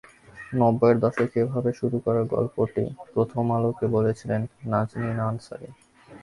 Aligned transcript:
নব্বইয়ের 0.53 0.97
দশকে 0.99 1.37
এভাবেই 1.39 1.75
শুরু 1.81 1.97
করার 1.99 2.25
গল্পটি 2.25 2.83
প্রথম 3.13 3.45
আলোকে 3.57 3.85
বলছিলেন 3.87 4.41
নাজনীন 4.71 5.19
আনসারী। 5.29 5.67